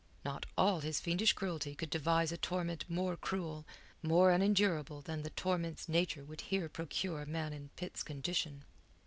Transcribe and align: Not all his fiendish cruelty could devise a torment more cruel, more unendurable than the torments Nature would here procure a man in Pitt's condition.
Not 0.25 0.47
all 0.57 0.79
his 0.79 0.99
fiendish 0.99 1.33
cruelty 1.33 1.75
could 1.75 1.91
devise 1.91 2.31
a 2.31 2.35
torment 2.37 2.85
more 2.89 3.15
cruel, 3.15 3.67
more 4.01 4.31
unendurable 4.31 5.01
than 5.03 5.21
the 5.21 5.29
torments 5.29 5.87
Nature 5.87 6.23
would 6.25 6.41
here 6.41 6.67
procure 6.67 7.21
a 7.21 7.27
man 7.27 7.53
in 7.53 7.69
Pitt's 7.75 8.01
condition. 8.01 8.65